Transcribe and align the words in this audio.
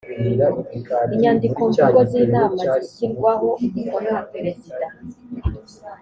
inyandikomvugo 1.15 1.99
z 2.09 2.11
inama 2.23 2.63
zishyirwaho 2.83 3.47
umukono 3.63 4.09
na 4.15 4.23
perezida 4.31 4.87